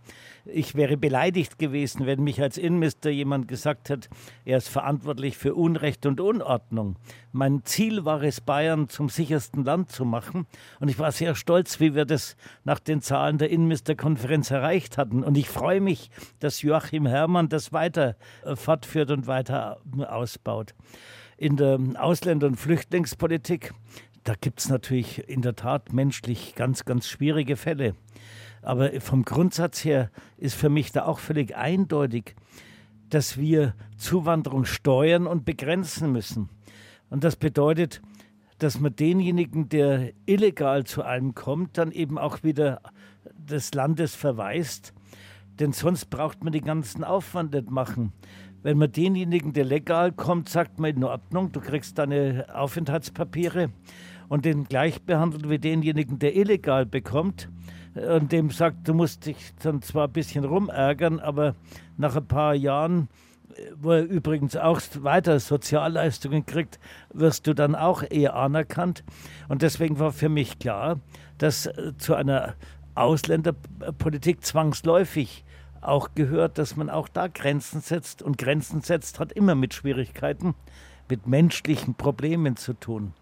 [0.46, 4.10] Ich wäre beleidigt gewesen, wenn mich als Innenminister jemand gesagt hat,
[4.46, 6.98] er ist verantwortlich für Unrecht und Unordnung.
[7.32, 10.46] Mein Ziel war es, Bayern zum sichersten Land zu machen.
[10.80, 15.24] Und ich war sehr stolz, wie wir das nach den Zahlen der Innenministerkonferenz erreicht hatten.
[15.24, 20.76] Und ich freue mich, dass Joachim Herrmann das weiter äh, fortführt und weiter ausbaut.
[21.38, 23.74] In der Ausländer- und Flüchtlingspolitik
[24.26, 27.93] da gibt es natürlich in der Tat menschlich ganz, ganz schwierige Fälle.
[28.63, 32.36] Aber vom Grundsatz her ist für mich da auch völlig eindeutig,
[33.10, 36.50] dass wir Zuwanderung steuern und begrenzen müssen.
[37.12, 38.02] Und das bedeutet,
[38.58, 42.82] dass man denjenigen, der illegal zu einem kommt, dann eben auch wieder
[43.38, 44.91] des Landes verweist.
[45.60, 48.12] Denn sonst braucht man den ganzen Aufwand nicht machen.
[48.65, 53.69] Wenn man denjenigen, der legal kommt, sagt man in Ordnung, du kriegst deine Aufenthaltspapiere
[54.28, 57.47] und den gleich behandelt wie denjenigen, der illegal bekommt
[57.93, 61.54] und dem sagt, du musst dich dann zwar ein bisschen rumärgern, aber
[61.97, 63.08] nach ein paar Jahren,
[63.75, 66.80] wo er übrigens auch weiter Sozialleistungen kriegt,
[67.13, 69.04] wirst du dann auch eher anerkannt.
[69.47, 70.99] Und deswegen war für mich klar,
[71.38, 72.56] dass äh, zu einer
[72.95, 75.45] Ausländerpolitik zwangsläufig
[75.82, 78.22] auch gehört, dass man auch da Grenzen setzt.
[78.22, 80.56] Und Grenzen setzt hat immer mit Schwierigkeiten,
[81.10, 83.14] mit menschlichen Problemen zu tun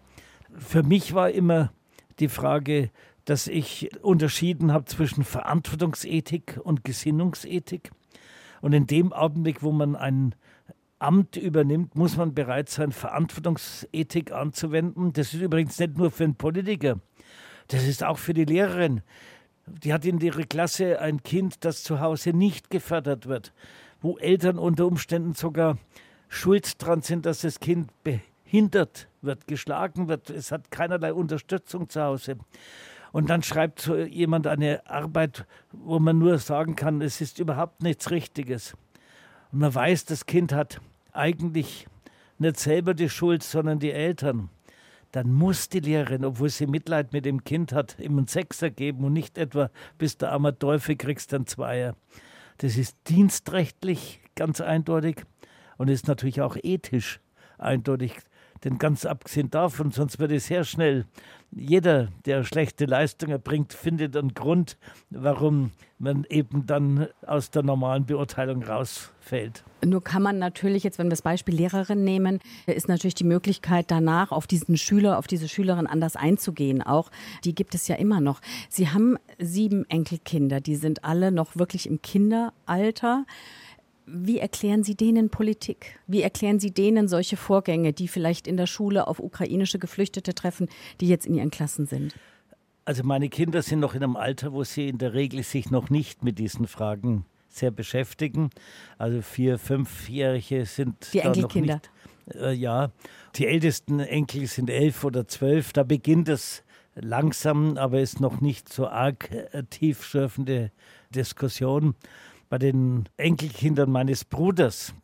[0.56, 1.72] für mich war immer
[2.18, 2.90] die Frage,
[3.24, 7.90] dass ich unterschieden habe zwischen Verantwortungsethik und Gesinnungsethik.
[8.60, 10.34] Und in dem Augenblick, wo man ein
[10.98, 15.12] Amt übernimmt, muss man bereit sein, Verantwortungsethik anzuwenden.
[15.12, 17.00] Das ist übrigens nicht nur für einen Politiker,
[17.68, 19.02] das ist auch für die Lehrerin.
[19.66, 23.52] Die hat in ihrer Klasse ein Kind, das zu Hause nicht gefördert wird,
[24.02, 25.78] wo Eltern unter Umständen sogar
[26.28, 30.30] schuld dran sind, dass das Kind behindert wird, geschlagen wird.
[30.30, 32.36] Es hat keinerlei Unterstützung zu Hause.
[33.12, 37.82] Und dann schreibt so jemand eine Arbeit, wo man nur sagen kann, es ist überhaupt
[37.82, 38.74] nichts Richtiges.
[39.52, 40.80] Und man weiß, das Kind hat
[41.12, 41.86] eigentlich
[42.38, 44.50] nicht selber die Schuld, sondern die Eltern.
[45.14, 49.04] Dann muss die Lehrerin, obwohl sie Mitleid mit dem Kind hat, ihm einen Sechser geben
[49.04, 51.94] und nicht etwa, bis der arme Teufel kriegst, einen Zweier.
[52.58, 55.22] Das ist dienstrechtlich ganz eindeutig
[55.78, 57.20] und ist natürlich auch ethisch
[57.58, 58.16] eindeutig.
[58.64, 61.04] Denn ganz abgesehen davon, sonst würde sehr schnell
[61.56, 64.76] jeder, der schlechte Leistungen erbringt, findet einen Grund,
[65.10, 69.62] warum man eben dann aus der normalen Beurteilung rausfällt.
[69.84, 73.90] Nur kann man natürlich jetzt, wenn wir das Beispiel Lehrerin nehmen, ist natürlich die Möglichkeit
[73.90, 76.82] danach auf diesen Schüler, auf diese Schülerin anders einzugehen.
[76.82, 77.10] Auch
[77.44, 78.40] die gibt es ja immer noch.
[78.68, 83.24] Sie haben sieben Enkelkinder, die sind alle noch wirklich im Kinderalter.
[84.06, 85.98] Wie erklären Sie denen Politik?
[86.06, 90.68] Wie erklären Sie denen solche Vorgänge, die vielleicht in der Schule auf ukrainische Geflüchtete treffen,
[91.00, 92.14] die jetzt in ihren Klassen sind?
[92.84, 95.88] Also meine Kinder sind noch in einem Alter, wo sie in der Regel sich noch
[95.88, 98.50] nicht mit diesen Fragen sehr beschäftigen.
[98.98, 101.80] Also vier, fünfjährige sind die Enkelkinder.
[102.26, 102.90] Nicht, äh, ja,
[103.36, 105.72] die ältesten Enkel sind elf oder zwölf.
[105.72, 106.62] Da beginnt es
[106.94, 110.70] langsam, aber ist noch nicht so arg äh, tiefschürfende
[111.14, 111.94] Diskussion
[112.54, 114.94] bei den Enkelkindern meines Bruders,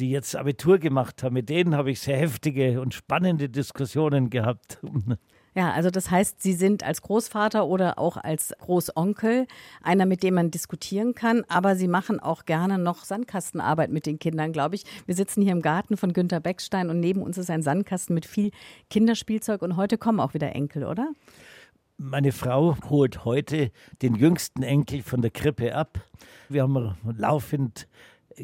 [0.00, 4.78] die jetzt Abitur gemacht haben, mit denen habe ich sehr heftige und spannende Diskussionen gehabt.
[5.52, 9.48] Ja, also das heißt, Sie sind als Großvater oder auch als Großonkel
[9.82, 14.20] einer, mit dem man diskutieren kann, aber Sie machen auch gerne noch Sandkastenarbeit mit den
[14.20, 14.84] Kindern, glaube ich.
[15.06, 18.26] Wir sitzen hier im Garten von Günter Beckstein und neben uns ist ein Sandkasten mit
[18.26, 18.52] viel
[18.90, 21.10] Kinderspielzeug und heute kommen auch wieder Enkel, oder?
[22.02, 26.00] Meine Frau holt heute den jüngsten Enkel von der Krippe ab.
[26.48, 27.88] Wir haben laufend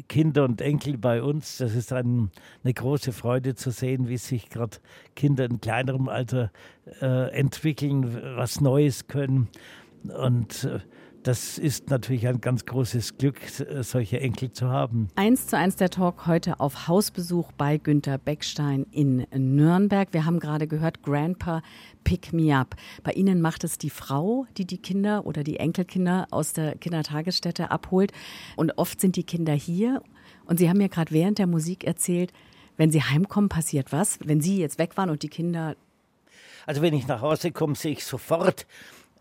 [0.07, 1.57] Kinder und Enkel bei uns.
[1.57, 2.29] Das ist ein,
[2.63, 4.77] eine große Freude zu sehen, wie sich gerade
[5.15, 6.51] Kinder in kleinerem Alter
[7.01, 9.47] äh, entwickeln, was Neues können.
[10.03, 10.79] Und äh,
[11.27, 13.41] das ist natürlich ein ganz großes Glück,
[13.81, 15.09] solche Enkel zu haben.
[15.15, 20.07] Eins zu eins der Talk heute auf Hausbesuch bei Günter Beckstein in Nürnberg.
[20.13, 21.63] Wir haben gerade gehört, Grandpa
[22.05, 22.77] Pick Me Up.
[23.03, 27.71] Bei Ihnen macht es die Frau, die die Kinder oder die Enkelkinder aus der Kindertagesstätte
[27.71, 28.13] abholt.
[28.55, 30.01] Und oft sind die Kinder hier.
[30.45, 32.31] Und Sie haben mir gerade während der Musik erzählt,
[32.77, 34.17] wenn Sie heimkommen, passiert was?
[34.23, 35.75] Wenn Sie jetzt weg waren und die Kinder
[36.65, 38.67] also wenn ich nach Hause komme, sehe ich sofort,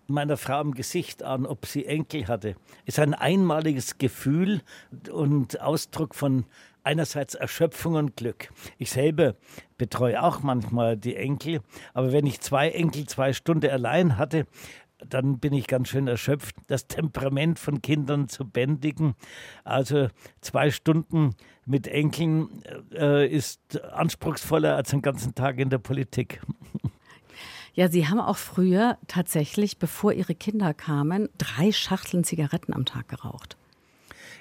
[0.08, 2.56] meiner Frau im Gesicht an, ob sie Enkel hatte.
[2.84, 4.62] Ist ein einmaliges Gefühl
[5.10, 6.44] und Ausdruck von
[6.82, 8.50] einerseits Erschöpfung und Glück.
[8.78, 9.34] Ich selber
[9.76, 11.60] betreue auch manchmal die Enkel,
[11.94, 14.46] aber wenn ich zwei Enkel zwei Stunden allein hatte,
[14.98, 19.14] dann bin ich ganz schön erschöpft, das Temperament von Kindern zu bändigen.
[19.64, 20.08] Also
[20.40, 21.34] zwei Stunden
[21.66, 26.40] mit Enkeln äh, ist anspruchsvoller als einen ganzen Tag in der Politik.
[27.76, 33.08] Ja, Sie haben auch früher tatsächlich, bevor Ihre Kinder kamen, drei Schachteln Zigaretten am Tag
[33.08, 33.58] geraucht.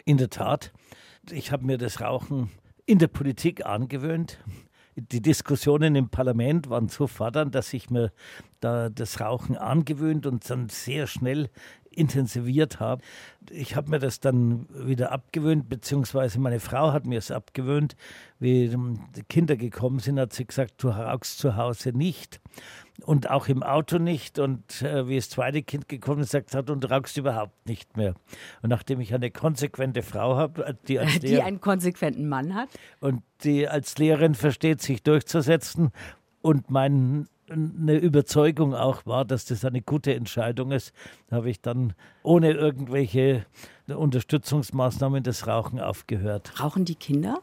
[0.06, 0.72] In der Tat.
[1.30, 2.50] Ich habe mir das Rauchen
[2.86, 4.40] in der Politik angewöhnt.
[4.96, 8.14] Die Diskussionen im Parlament waren so fordernd, dass ich mir
[8.62, 11.50] da das Rauchen angewöhnt und dann sehr schnell
[11.90, 13.02] intensiviert habe.
[13.52, 17.98] Ich habe mir das dann wieder abgewöhnt, beziehungsweise meine Frau hat mir es abgewöhnt.
[18.40, 22.40] Wie die Kinder gekommen sind, hat sie gesagt, du rauchst zu Hause nicht
[23.04, 24.40] und auch im Auto nicht.
[24.40, 28.16] Und äh, wie das zweite Kind gekommen ist, sagt hat, und rauchst überhaupt nicht mehr.
[28.62, 32.70] Und nachdem ich eine konsequente Frau habe, äh, die, als die einen konsequenten Mann hat
[33.00, 35.92] und die als Lehrerin versteht, sich durchzusetzen
[36.42, 40.94] und mein eine Überzeugung auch war, dass das eine gute Entscheidung ist,
[41.30, 43.46] habe ich dann ohne irgendwelche
[43.88, 46.60] Unterstützungsmaßnahmen das Rauchen aufgehört.
[46.60, 47.42] Rauchen die Kinder?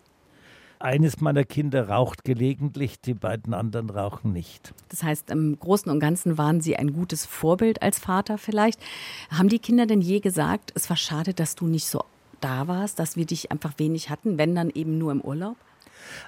[0.83, 4.75] Eines meiner Kinder raucht gelegentlich, die beiden anderen rauchen nicht.
[4.89, 8.81] Das heißt, im Großen und Ganzen waren Sie ein gutes Vorbild als Vater vielleicht.
[9.31, 12.03] Haben die Kinder denn je gesagt, es war schade, dass du nicht so
[12.41, 15.57] da warst, dass wir dich einfach wenig hatten, wenn dann eben nur im Urlaub?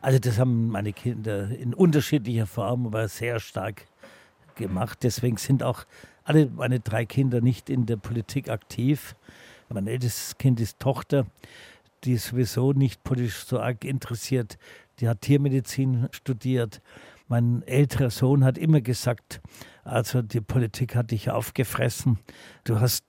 [0.01, 3.87] Also das haben meine Kinder in unterschiedlicher Form, aber sehr stark
[4.55, 5.01] gemacht.
[5.03, 5.85] Deswegen sind auch
[6.23, 9.17] alle meine drei Kinder nicht in der Politik aktiv.
[9.69, 11.27] Mein ältestes Kind ist Tochter,
[12.05, 14.59] die ist sowieso nicht politisch so arg interessiert.
[15.01, 16.81] Die hat Tiermedizin studiert.
[17.27, 19.41] Mein älterer Sohn hat immer gesagt,
[19.83, 22.19] also die Politik hat dich aufgefressen.
[22.65, 23.05] Du hast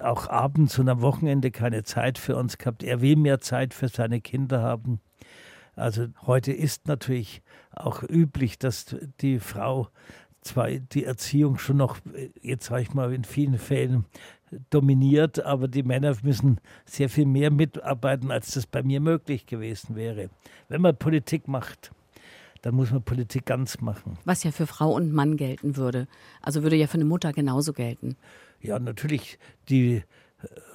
[0.00, 2.82] auch abends und am Wochenende keine Zeit für uns gehabt.
[2.82, 5.00] Er will mehr Zeit für seine Kinder haben.
[5.74, 9.88] Also heute ist natürlich auch üblich, dass die Frau
[10.42, 11.98] zwar die Erziehung schon noch,
[12.42, 14.04] jetzt sage ich mal, in vielen Fällen
[14.70, 19.96] dominiert, aber die Männer müssen sehr viel mehr mitarbeiten, als das bei mir möglich gewesen
[19.96, 20.28] wäre.
[20.68, 21.90] Wenn man Politik macht,
[22.60, 24.18] dann muss man Politik ganz machen.
[24.24, 26.06] Was ja für Frau und Mann gelten würde.
[26.42, 28.16] Also würde ja für eine Mutter genauso gelten.
[28.60, 29.38] Ja, natürlich.
[29.68, 30.02] Die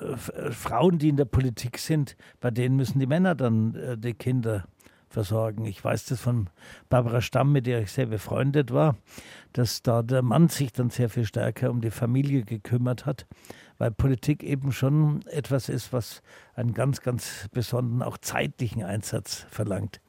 [0.02, 4.14] äh, Frauen, die in der Politik sind, bei denen müssen die Männer dann äh, die
[4.14, 4.66] Kinder
[5.10, 5.66] versorgen.
[5.66, 6.50] Ich weiß das von
[6.90, 8.96] Barbara Stamm, mit der ich sehr befreundet war,
[9.54, 13.26] dass da der Mann sich dann sehr viel stärker um die Familie gekümmert hat,
[13.78, 16.22] weil Politik eben schon etwas ist, was
[16.56, 20.02] einen ganz, ganz besonderen, auch zeitlichen Einsatz verlangt.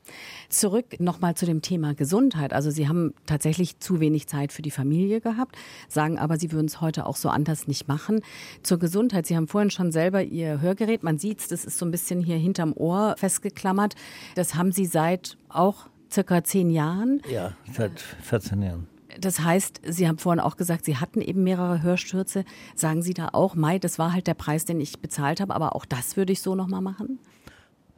[0.48, 2.52] Zurück nochmal zu dem Thema Gesundheit.
[2.52, 5.56] Also Sie haben tatsächlich zu wenig Zeit für die Familie gehabt,
[5.88, 8.20] sagen aber, Sie würden es heute auch so anders nicht machen.
[8.62, 9.26] Zur Gesundheit.
[9.26, 12.20] Sie haben vorhin schon selber Ihr Hörgerät, man sieht es, das ist so ein bisschen
[12.20, 13.94] hier hinterm Ohr festgeklammert.
[14.34, 17.20] Das haben Sie seit auch circa zehn Jahren?
[17.30, 18.97] Ja, seit 14 Jahren.
[19.20, 22.44] Das heißt, Sie haben vorhin auch gesagt, Sie hatten eben mehrere Hörstürze.
[22.74, 25.74] Sagen Sie da auch, Mai, das war halt der Preis, den ich bezahlt habe, aber
[25.74, 27.18] auch das würde ich so nochmal machen?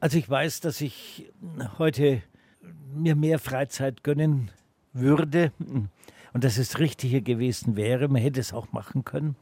[0.01, 1.31] Also ich weiß, dass ich
[1.79, 2.23] heute
[2.95, 4.51] mir mehr Freizeit gönnen
[4.93, 5.53] würde
[6.33, 8.09] und dass es richtiger gewesen wäre.
[8.09, 9.37] Man hätte es auch machen können.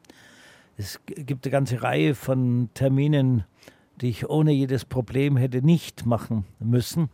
[0.77, 3.45] Es gibt eine ganze Reihe von Terminen,
[4.01, 7.09] die ich ohne jedes Problem hätte nicht machen müssen.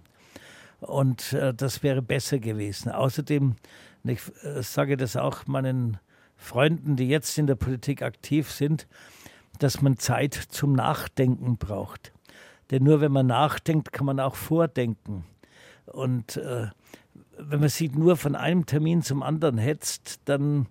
[0.81, 2.91] Und äh, das wäre besser gewesen.
[2.91, 3.57] Außerdem,
[4.05, 5.99] ich äh, sage das auch meinen
[6.37, 8.87] Freunden, die jetzt in der Politik aktiv sind,
[9.59, 12.13] dass man Zeit zum Nachdenken braucht.
[12.71, 15.25] Denn nur wenn man nachdenkt, kann man auch vordenken.
[15.87, 16.69] Und äh,
[17.39, 20.67] wenn man sich nur von einem Termin zum anderen hetzt, dann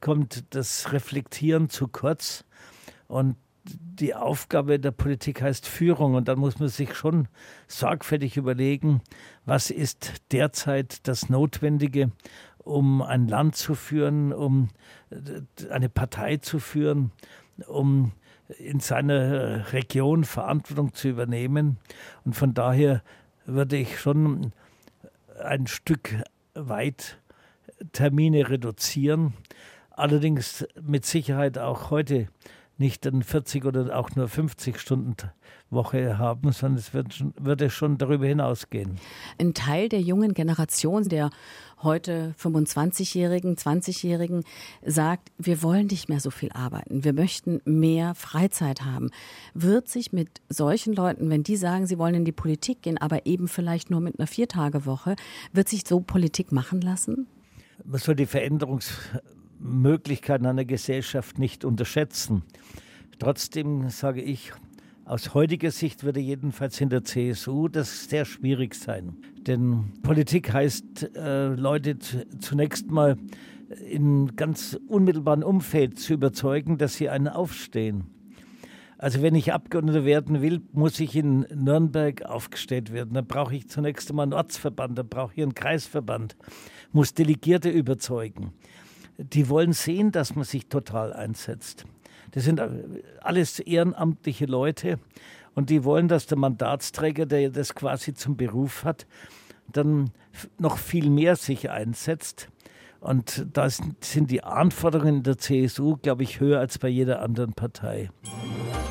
[0.00, 2.44] kommt das Reflektieren zu kurz.
[3.08, 7.28] Und die Aufgabe der Politik heißt Führung und dann muss man sich schon
[7.66, 9.00] sorgfältig überlegen,
[9.44, 12.12] was ist derzeit das Notwendige,
[12.66, 14.68] um ein Land zu führen, um
[15.70, 17.12] eine Partei zu führen,
[17.68, 18.12] um
[18.58, 21.78] in seiner Region Verantwortung zu übernehmen.
[22.24, 23.02] Und von daher
[23.44, 24.52] würde ich schon
[25.42, 26.16] ein Stück
[26.54, 27.18] weit
[27.92, 29.34] Termine reduzieren.
[29.90, 32.26] Allerdings mit Sicherheit auch heute
[32.78, 35.16] nicht eine 40 oder auch nur 50 Stunden
[35.70, 38.96] Woche haben, sondern es wird, würde schon darüber hinausgehen.
[39.38, 41.30] Ein Teil der jungen Generation, der
[41.82, 44.44] heute 25-Jährigen, 20-Jährigen
[44.84, 49.10] sagt, wir wollen nicht mehr so viel arbeiten, wir möchten mehr Freizeit haben.
[49.54, 53.26] Wird sich mit solchen Leuten, wenn die sagen, sie wollen in die Politik gehen, aber
[53.26, 55.16] eben vielleicht nur mit einer Viertagewoche,
[55.52, 57.26] wird sich so Politik machen lassen?
[57.84, 58.98] Man soll die Veränderungs
[59.58, 62.42] Möglichkeiten einer Gesellschaft nicht unterschätzen.
[63.18, 64.52] Trotzdem sage ich,
[65.06, 69.16] aus heutiger Sicht würde jedenfalls in der CSU das sehr schwierig sein.
[69.46, 71.98] Denn Politik heißt, äh, Leute
[72.40, 73.16] zunächst mal
[73.88, 78.04] in ganz unmittelbaren Umfeld zu überzeugen, dass sie einen aufstehen.
[78.98, 83.14] Also wenn ich Abgeordneter werden will, muss ich in Nürnberg aufgestellt werden.
[83.14, 86.36] Dann brauche ich zunächst einmal einen Ortsverband, dann brauche ich einen Kreisverband,
[86.92, 88.52] muss Delegierte überzeugen
[89.18, 91.84] die wollen sehen, dass man sich total einsetzt.
[92.32, 92.60] Das sind
[93.20, 94.98] alles ehrenamtliche Leute
[95.54, 99.06] und die wollen, dass der Mandatsträger, der das quasi zum Beruf hat,
[99.72, 100.10] dann
[100.58, 102.48] noch viel mehr sich einsetzt.
[103.00, 108.10] Und da sind die Anforderungen der CSU, glaube ich, höher als bei jeder anderen Partei.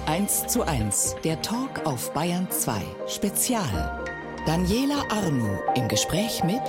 [0.05, 4.03] 1 zu 1, der Talk auf Bayern 2, Spezial.
[4.45, 6.61] Daniela Arnu im Gespräch mit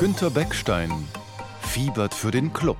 [0.00, 0.90] Günter Beckstein,
[1.60, 2.78] fiebert für den Club.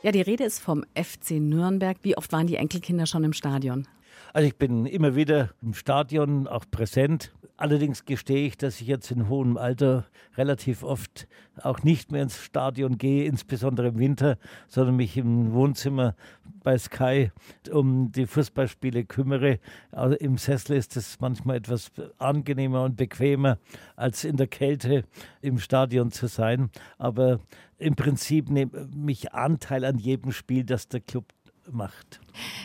[0.00, 1.96] Ja, die Rede ist vom FC Nürnberg.
[2.02, 3.88] Wie oft waren die Enkelkinder schon im Stadion?
[4.32, 7.32] Also ich bin immer wieder im Stadion auch präsent.
[7.56, 10.06] Allerdings gestehe ich, dass ich jetzt in hohem Alter
[10.36, 11.26] relativ oft
[11.60, 16.14] auch nicht mehr ins Stadion gehe, insbesondere im Winter, sondern mich im Wohnzimmer
[16.62, 17.32] bei Sky
[17.72, 19.58] um die Fußballspiele kümmere.
[19.90, 23.58] Also Im Sessel ist es manchmal etwas angenehmer und bequemer,
[23.96, 25.02] als in der Kälte
[25.40, 26.70] im Stadion zu sein.
[26.98, 27.40] Aber
[27.78, 31.32] im Prinzip nehme ich Anteil an jedem Spiel, das der Club
[31.70, 32.20] macht.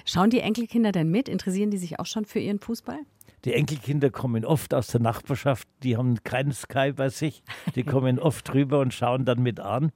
[0.06, 1.30] Schauen die Enkelkinder denn mit?
[1.30, 2.99] Interessieren die sich auch schon für ihren Fußball?
[3.45, 7.43] Die Enkelkinder kommen oft aus der Nachbarschaft, die haben keinen Sky bei sich,
[7.76, 9.91] die kommen oft rüber und schauen dann mit an.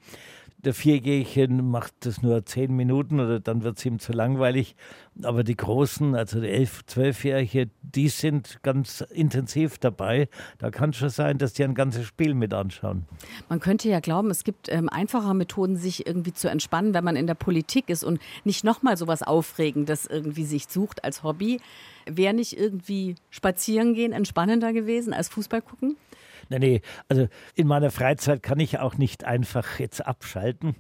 [0.60, 4.76] Der Vierjährige macht das nur zehn Minuten oder dann wird es ihm zu langweilig.
[5.22, 10.30] Aber die Großen, also die elf, zwölfjährige, die sind ganz intensiv dabei.
[10.58, 13.06] Da kann es schon sein, dass die ein ganzes Spiel mit anschauen.
[13.50, 17.16] Man könnte ja glauben, es gibt ähm, einfache Methoden, sich irgendwie zu entspannen, wenn man
[17.16, 21.60] in der Politik ist und nicht nochmal so was Aufregendes irgendwie sich sucht als Hobby.
[22.08, 25.98] Wäre nicht irgendwie spazieren gehen entspannender gewesen als Fußball gucken?
[26.50, 30.76] Nee, nee, also in meiner Freizeit kann ich auch nicht einfach jetzt abschalten.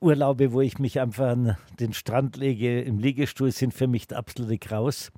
[0.00, 4.18] Urlaube, wo ich mich einfach an den Strand lege, im Liegestuhl, sind für mich der
[4.18, 5.12] absolute Graus.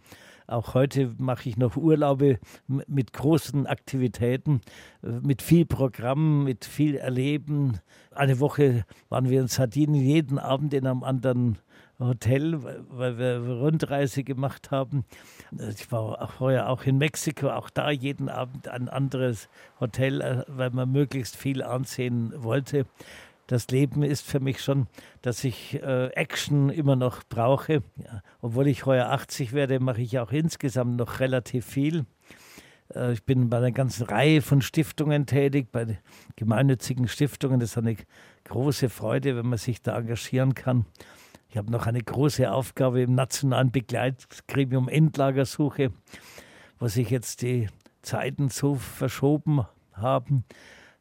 [0.46, 4.60] Auch heute mache ich noch Urlaube mit großen Aktivitäten,
[5.00, 7.78] mit viel Programm, mit viel Erleben.
[8.10, 11.58] Eine Woche waren wir in Sardinien, jeden Abend in einem anderen
[11.98, 15.04] Hotel, weil wir Rundreise gemacht haben.
[15.70, 19.48] Ich war vorher auch in Mexiko, auch da jeden Abend ein anderes
[19.80, 22.86] Hotel, äh, weil man möglichst viel ansehen wollte.
[23.46, 24.86] das Leben ist für mich schon,
[25.20, 27.82] dass ich äh, Action immer noch brauche.
[27.96, 32.06] Ja, obwohl ich heuer 80 werde, mache ich auch insgesamt noch relativ viel.
[32.94, 35.98] Äh, ich bin bei einer ganzen Reihe von Stiftungen tätig, bei
[36.36, 37.60] gemeinnützigen Stiftungen.
[37.60, 37.96] Das ist eine
[38.44, 40.86] große Freude, wenn man sich da engagieren kann.
[41.54, 45.92] Ich habe noch eine große Aufgabe im nationalen Begleitgremium Endlagersuche,
[46.80, 47.68] wo sich jetzt die
[48.02, 50.42] Zeiten so verschoben haben,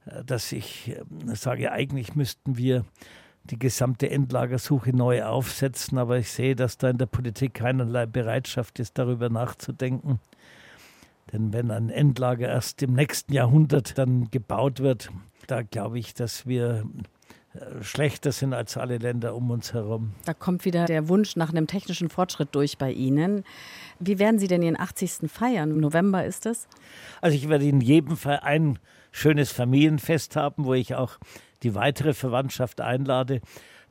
[0.06, 2.86] äh, dass ich äh, sage, eigentlich müssten wir
[3.46, 8.78] die gesamte Endlagersuche neu aufsetzen, aber ich sehe, dass da in der Politik keinerlei Bereitschaft
[8.78, 10.20] ist, darüber nachzudenken.
[11.32, 15.10] Denn wenn ein Endlager erst im nächsten Jahrhundert dann gebaut wird,
[15.48, 16.86] da glaube ich, dass wir
[17.82, 20.14] schlechter sind als alle Länder um uns herum.
[20.26, 23.44] Da kommt wieder der Wunsch nach einem technischen Fortschritt durch bei Ihnen.
[24.00, 25.30] Wie werden Sie denn Ihren 80.
[25.32, 25.72] feiern?
[25.72, 26.68] Im November ist es?
[27.22, 28.80] Also ich werde in jedem Fall ein
[29.12, 31.18] schönes Familienfest haben, wo ich auch
[31.62, 33.42] die weitere Verwandtschaft einlade.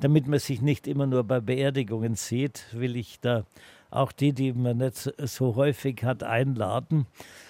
[0.01, 3.45] Damit man sich nicht immer nur bei Beerdigungen sieht, will ich da
[3.91, 7.07] auch die, die man nicht so häufig hat, einladen.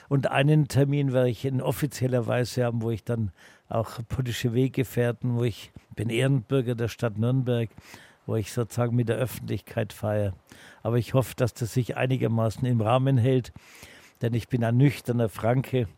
[0.08, 3.30] Und einen Termin werde ich in offizieller Weise haben, wo ich dann
[3.68, 7.70] auch politische Weggefährten, wo ich bin Ehrenbürger der Stadt Nürnberg,
[8.26, 10.34] wo ich sozusagen mit der Öffentlichkeit feiere.
[10.82, 13.52] Aber ich hoffe, dass das sich einigermaßen im Rahmen hält,
[14.20, 15.88] denn ich bin ein nüchterner Franke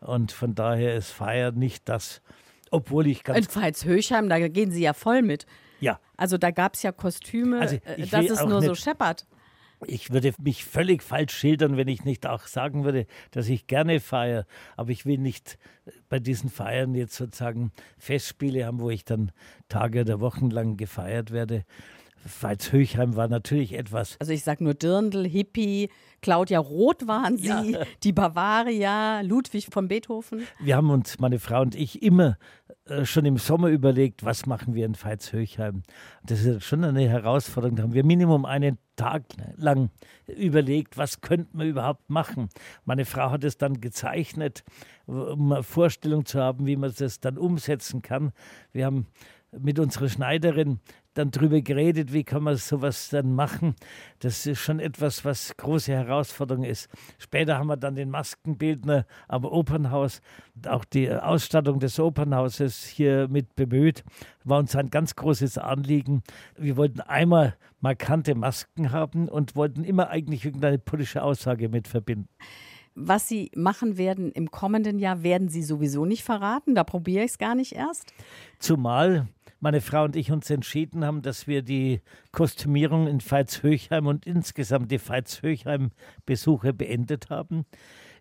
[0.00, 2.22] und von daher ist Feier nicht das,
[2.70, 3.38] obwohl ich ganz.
[3.38, 5.46] In Pfalz-Höchheim, da gehen Sie ja voll mit.
[5.80, 6.00] Ja.
[6.16, 9.26] Also da gab es ja Kostüme, also äh, dass es nur so scheppert.
[9.86, 14.00] Ich würde mich völlig falsch schildern, wenn ich nicht auch sagen würde, dass ich gerne
[14.00, 14.46] feiere.
[14.76, 15.58] Aber ich will nicht
[16.08, 19.30] bei diesen Feiern jetzt sozusagen Festspiele haben, wo ich dann
[19.68, 21.64] Tage oder Wochen lang gefeiert werde.
[22.26, 24.16] Pfalz-Höchheim war natürlich etwas.
[24.20, 25.88] Also ich sage nur Dirndl, Hippie,
[26.20, 27.84] Claudia Roth waren Sie, ja.
[28.02, 30.42] die Bavaria, Ludwig von Beethoven.
[30.60, 32.36] Wir haben uns, meine Frau und ich, immer
[32.86, 35.82] äh, schon im Sommer überlegt, was machen wir in Veitshöchheim.
[36.24, 37.76] Das ist schon eine Herausforderung.
[37.76, 39.22] Da haben wir Minimum einen Tag
[39.56, 39.90] lang
[40.26, 42.50] überlegt, was könnten wir überhaupt machen.
[42.84, 44.64] Meine Frau hat es dann gezeichnet,
[45.06, 48.32] um eine Vorstellung zu haben, wie man das dann umsetzen kann.
[48.72, 49.06] Wir haben
[49.50, 50.80] mit unserer Schneiderin
[51.18, 53.74] dann darüber geredet, wie kann man sowas dann machen.
[54.20, 56.88] Das ist schon etwas, was große Herausforderung ist.
[57.18, 60.20] Später haben wir dann den Maskenbildner am Opernhaus,
[60.66, 64.04] auch die Ausstattung des Opernhauses hier mit bemüht.
[64.44, 66.22] War uns ein ganz großes Anliegen.
[66.56, 72.28] Wir wollten einmal markante Masken haben und wollten immer eigentlich irgendeine politische Aussage mit verbinden.
[73.00, 76.74] Was Sie machen werden im kommenden Jahr, werden Sie sowieso nicht verraten.
[76.74, 78.12] Da probiere ich es gar nicht erst.
[78.58, 79.28] Zumal
[79.60, 82.00] meine Frau und ich uns entschieden haben, dass wir die
[82.32, 87.66] Kostümierung in Veitshöchheim und insgesamt die Veitshöchheim-Besuche beendet haben.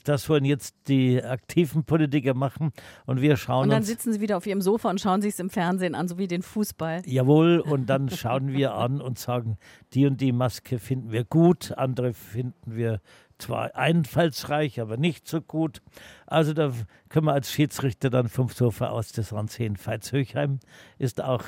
[0.04, 2.72] Das wollen jetzt die aktiven Politiker machen
[3.06, 5.34] und wir schauen Und dann uns, sitzen sie wieder auf ihrem Sofa und schauen sich
[5.34, 7.02] es im Fernsehen an, so wie den Fußball.
[7.06, 9.58] Jawohl, und dann schauen wir an und sagen,
[9.94, 13.02] die und die Maske finden wir gut, andere finden wir
[13.40, 15.82] zwar einfallsreich, aber nicht so gut.
[16.26, 16.72] Also da
[17.10, 19.78] können wir als Schiedsrichter dann vom Sofa aus das ansehen.
[19.84, 20.60] Veits Höchheim
[20.98, 21.44] ist auch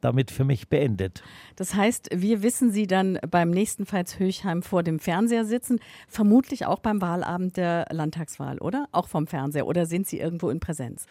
[0.00, 1.22] damit für mich beendet.
[1.56, 5.78] Das heißt, wir wissen Sie dann beim nächsten Veits Höchheim vor dem Fernseher sitzen,
[6.08, 8.86] vermutlich auch beim Wahlabend der Landtagswahl, oder?
[8.92, 11.06] Auch vom Fernseher oder sind Sie irgendwo in Präsenz?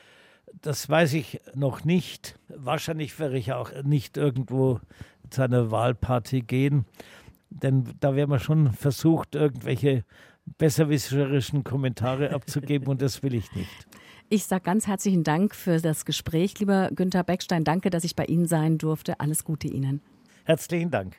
[0.61, 2.37] Das weiß ich noch nicht.
[2.49, 4.81] Wahrscheinlich werde ich auch nicht irgendwo
[5.29, 6.85] zu einer Wahlparty gehen.
[7.51, 10.03] Denn da wäre man schon versucht, irgendwelche
[10.57, 13.87] besserwisserischen Kommentare abzugeben und das will ich nicht.
[14.29, 17.63] Ich sage ganz herzlichen Dank für das Gespräch, lieber Günther Beckstein.
[17.63, 19.19] Danke, dass ich bei Ihnen sein durfte.
[19.19, 20.01] Alles Gute Ihnen.
[20.45, 21.17] Herzlichen Dank.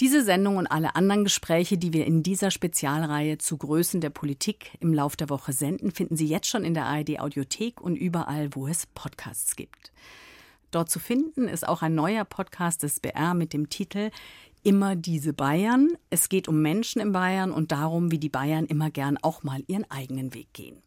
[0.00, 4.78] Diese Sendung und alle anderen Gespräche, die wir in dieser Spezialreihe zu Größen der Politik
[4.80, 8.48] im Lauf der Woche senden, finden Sie jetzt schon in der ARD Audiothek und überall,
[8.54, 9.92] wo es Podcasts gibt.
[10.70, 14.10] Dort zu finden ist auch ein neuer Podcast des BR mit dem Titel
[14.62, 15.88] immer diese Bayern.
[16.10, 19.62] Es geht um Menschen in Bayern und darum, wie die Bayern immer gern auch mal
[19.66, 20.82] ihren eigenen Weg gehen.